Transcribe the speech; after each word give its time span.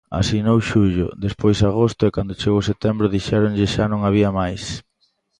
Asinou 0.19 0.59
xullo, 0.69 1.07
despois 1.25 1.57
agosto 1.69 2.01
e 2.05 2.13
cando 2.15 2.39
chegou 2.41 2.67
setembro 2.71 3.11
dixéronlle 3.15 3.67
xa 3.73 3.85
non 3.89 4.01
había 4.03 4.29
máis. 4.39 4.63